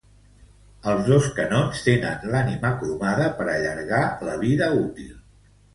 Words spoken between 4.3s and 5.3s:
la vida útil.